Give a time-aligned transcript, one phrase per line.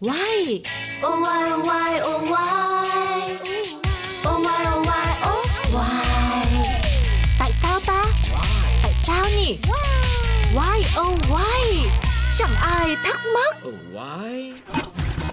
[0.00, 0.62] Why?
[1.02, 3.24] Oh why oh why oh why
[4.26, 6.04] Oh why oh why oh why
[7.38, 8.02] Tại sao ta?
[8.82, 9.58] Tại sao nhỉ?
[10.54, 11.90] Why oh why?
[12.38, 13.56] Chẳng ai thắc mắc.
[13.68, 14.52] Oh, why?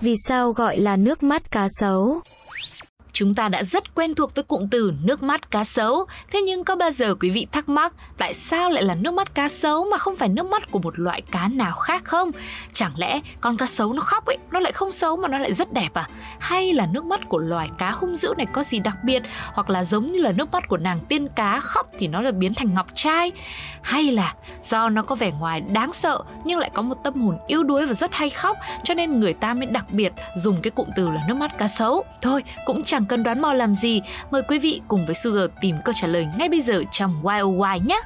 [0.02, 2.22] Vì sao gọi là nước mắt cá sấu?
[3.16, 6.06] Chúng ta đã rất quen thuộc với cụm từ nước mắt cá sấu.
[6.32, 9.36] Thế nhưng có bao giờ quý vị thắc mắc tại sao lại là nước mắt
[9.36, 12.32] cá sấu mà không phải nước mắt của một loại cá nào khác không?
[12.74, 15.54] Chẳng lẽ con cá sấu nó khóc ấy, nó lại không xấu mà nó lại
[15.54, 16.10] rất đẹp à?
[16.40, 19.24] Hay là nước mắt của loài cá hung dữ này có gì đặc biệt?
[19.54, 22.32] Hoặc là giống như là nước mắt của nàng tiên cá khóc thì nó là
[22.32, 23.32] biến thành ngọc trai?
[23.82, 27.38] Hay là do nó có vẻ ngoài đáng sợ nhưng lại có một tâm hồn
[27.48, 30.72] yếu đuối và rất hay khóc cho nên người ta mới đặc biệt dùng cái
[30.72, 32.04] cụm từ là nước mắt cá sấu.
[32.22, 34.02] Thôi, cũng chẳng cần đoán mò làm gì,
[34.32, 37.58] mời quý vị cùng với Sugar tìm câu trả lời ngay bây giờ trong Why
[37.58, 38.02] Why nhé!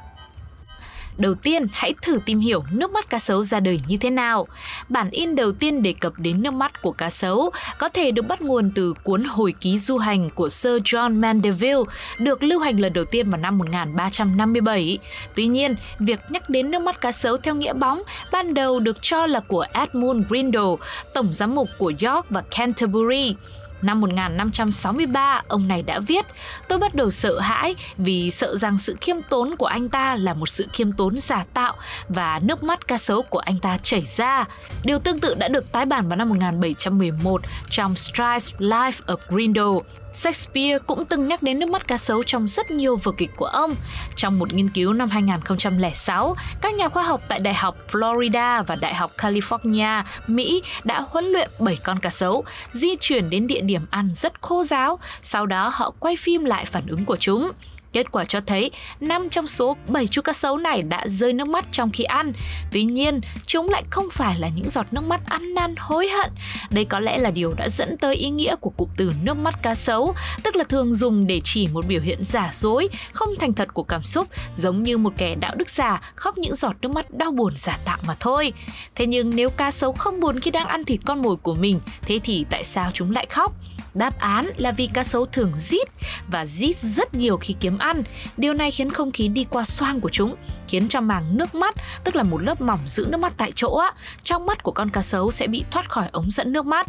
[1.20, 4.46] Đầu tiên, hãy thử tìm hiểu nước mắt cá sấu ra đời như thế nào.
[4.88, 8.28] Bản in đầu tiên đề cập đến nước mắt của cá sấu có thể được
[8.28, 11.82] bắt nguồn từ cuốn hồi ký du hành của Sir John Mandeville,
[12.18, 14.98] được lưu hành lần đầu tiên vào năm 1357.
[15.34, 19.02] Tuy nhiên, việc nhắc đến nước mắt cá sấu theo nghĩa bóng ban đầu được
[19.02, 20.74] cho là của Edmund Grindal,
[21.14, 23.34] tổng giám mục của York và Canterbury.
[23.82, 26.26] Năm 1563, ông này đã viết
[26.68, 30.34] Tôi bắt đầu sợ hãi vì sợ rằng sự khiêm tốn của anh ta là
[30.34, 31.74] một sự khiêm tốn giả tạo
[32.08, 34.44] và nước mắt ca sấu của anh ta chảy ra.
[34.84, 39.86] Điều tương tự đã được tái bản vào năm 1711 trong Stride's Life of Grindel.
[40.12, 43.46] Shakespeare cũng từng nhắc đến nước mắt cá sấu trong rất nhiều vở kịch của
[43.46, 43.74] ông.
[44.16, 48.76] Trong một nghiên cứu năm 2006, các nhà khoa học tại Đại học Florida và
[48.80, 53.60] Đại học California, Mỹ đã huấn luyện 7 con cá sấu, di chuyển đến địa
[53.60, 57.50] điểm ăn rất khô giáo, sau đó họ quay phim lại phản ứng của chúng.
[57.92, 61.48] Kết quả cho thấy 5 trong số 7 chú cá sấu này đã rơi nước
[61.48, 62.32] mắt trong khi ăn.
[62.72, 66.30] Tuy nhiên, chúng lại không phải là những giọt nước mắt ăn năn hối hận.
[66.70, 69.62] Đây có lẽ là điều đã dẫn tới ý nghĩa của cụm từ nước mắt
[69.62, 73.52] cá sấu, tức là thường dùng để chỉ một biểu hiện giả dối, không thành
[73.52, 76.90] thật của cảm xúc, giống như một kẻ đạo đức giả khóc những giọt nước
[76.90, 78.52] mắt đau buồn giả tạo mà thôi.
[78.94, 81.80] Thế nhưng nếu cá sấu không buồn khi đang ăn thịt con mồi của mình,
[82.02, 83.52] thế thì tại sao chúng lại khóc?
[83.94, 85.88] Đáp án là vì cá sấu thường rít
[86.28, 88.02] và rít rất nhiều khi kiếm ăn.
[88.36, 90.34] Điều này khiến không khí đi qua xoang của chúng,
[90.68, 91.74] khiến cho màng nước mắt,
[92.04, 93.92] tức là một lớp mỏng giữ nước mắt tại chỗ á,
[94.22, 96.86] trong mắt của con cá sấu sẽ bị thoát khỏi ống dẫn nước mắt.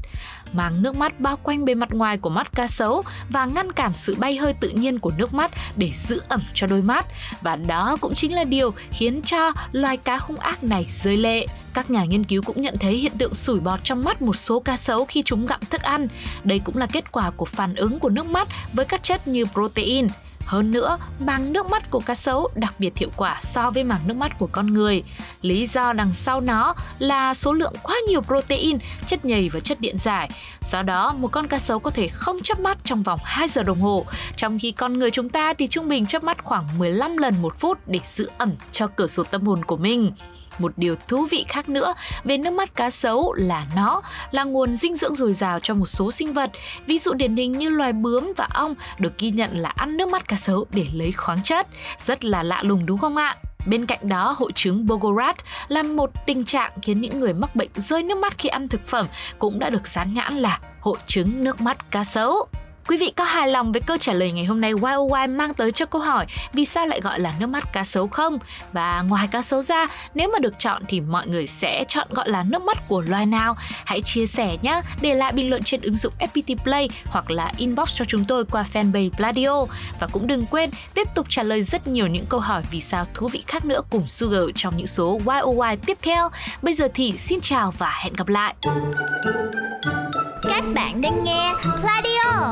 [0.54, 3.92] Màng nước mắt bao quanh bề mặt ngoài của mắt cá sấu và ngăn cản
[3.96, 7.06] sự bay hơi tự nhiên của nước mắt để giữ ẩm cho đôi mắt.
[7.42, 11.48] Và đó cũng chính là điều khiến cho loài cá hung ác này rơi lệ.
[11.74, 14.60] Các nhà nghiên cứu cũng nhận thấy hiện tượng sủi bọt trong mắt một số
[14.60, 16.08] cá sấu khi chúng gặm thức ăn.
[16.44, 19.46] Đây cũng là kết quả của phản ứng của nước mắt với các chất như
[19.46, 20.08] protein.
[20.52, 24.00] Hơn nữa, màng nước mắt của cá sấu đặc biệt hiệu quả so với màng
[24.06, 25.04] nước mắt của con người.
[25.42, 29.82] Lý do đằng sau nó là số lượng quá nhiều protein, chất nhầy và chất
[29.82, 30.30] điện giải.
[30.72, 33.64] Do đó, một con cá sấu có thể không chớp mắt trong vòng 2 giờ
[33.64, 37.18] đồng hồ, trong khi con người chúng ta thì trung bình chớp mắt khoảng 15
[37.18, 40.12] lần một phút để giữ ẩm cho cửa sổ tâm hồn của mình.
[40.60, 44.02] Một điều thú vị khác nữa về nước mắt cá sấu là nó
[44.32, 46.52] là nguồn dinh dưỡng dồi dào cho một số sinh vật.
[46.86, 50.10] Ví dụ điển hình như loài bướm và ong được ghi nhận là ăn nước
[50.10, 51.68] mắt cá sấu để lấy khoáng chất.
[51.98, 53.36] Rất là lạ lùng đúng không ạ?
[53.66, 55.36] Bên cạnh đó, hội chứng Bogorat
[55.68, 58.88] là một tình trạng khiến những người mắc bệnh rơi nước mắt khi ăn thực
[58.88, 59.06] phẩm
[59.40, 62.48] cũng đã được dán nhãn là hội chứng nước mắt cá sấu.
[62.92, 65.72] Quý vị có hài lòng với câu trả lời ngày hôm nay YOY mang tới
[65.72, 68.38] cho câu hỏi vì sao lại gọi là nước mắt cá sấu không?
[68.74, 72.30] Và ngoài cá sấu ra, nếu mà được chọn thì mọi người sẽ chọn gọi
[72.30, 73.56] là nước mắt của loài nào?
[73.86, 77.52] Hãy chia sẻ nhé, để lại bình luận trên ứng dụng FPT Play hoặc là
[77.58, 79.66] inbox cho chúng tôi qua fanpage Pladio.
[80.00, 83.06] Và cũng đừng quên tiếp tục trả lời rất nhiều những câu hỏi vì sao
[83.14, 86.30] thú vị khác nữa cùng Sugar trong những số YOY tiếp theo.
[86.62, 88.56] Bây giờ thì xin chào và hẹn gặp lại.
[90.44, 92.52] Các bạn đang nghe Pladio